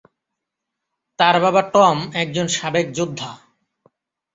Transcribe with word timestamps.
তার 1.19 1.35
বাবা 1.41 1.61
টম 1.73 1.97
একজন 2.13 2.47
সাবেক 2.47 2.85
যোদ্ধা। 2.93 3.31